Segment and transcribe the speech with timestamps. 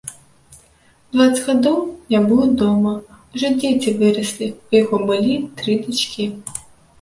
[1.15, 1.75] Дваццаць гадоў
[2.13, 2.93] не быў дома,
[3.33, 6.25] ужо дзеці выраслі, у яго былі тры дачкі.